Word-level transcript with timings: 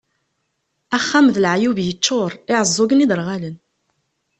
Axxam 0.97 1.25
d 1.33 1.37
leɛyub 1.43 1.77
yeččur, 1.85 2.31
iɛeẓẓugen, 2.53 3.03
iderɣalen. 3.03 3.55